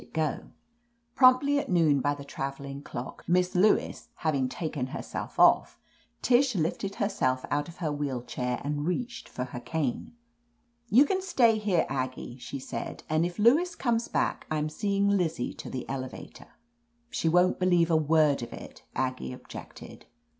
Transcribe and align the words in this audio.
40 0.01 0.01
OF 0.07 0.17
LETITIA 0.17 0.31
CARBERRY 0.33 0.47
Promptly 1.13 1.59
at 1.59 1.69
noon 1.69 1.99
by 2.01 2.15
the 2.15 2.23
traveling 2.23 2.81
clock, 2.81 3.23
Miss 3.27 3.53
Lewis 3.53 4.09
having 4.15 4.49
taken 4.49 4.87
herself 4.87 5.37
off, 5.39 5.79
Tish 6.23 6.55
lifted 6.55 6.95
herself 6.95 7.45
out 7.51 7.69
of 7.69 7.77
her 7.77 7.91
wheel 7.91 8.23
chair 8.23 8.59
and 8.63 8.87
reached 8.87 9.29
for 9.29 9.45
hero 9.45 9.63
^^^ 9.65 10.11
"You 10.89 11.05
can 11.05 11.21
stay 11.21 11.59
here, 11.59 11.85
Aggie," 11.87 12.39
she 12.39 12.57
said, 12.57 13.03
"and 13.11 13.27
if 13.27 13.37
Lewis 13.37 13.75
comes 13.75 14.07
back, 14.07 14.47
I'm 14.49 14.69
seeing 14.69 15.07
Lizzie 15.07 15.53
to 15.53 15.69
the 15.69 15.87
elevator." 15.87 16.47
"She 17.11 17.29
won't 17.29 17.59
believe 17.59 17.91
a 17.91 17.95
word 17.95 18.41
of 18.41 18.51
it," 18.53 18.81
Aggie 18.95 19.33
objected. 19.33 20.07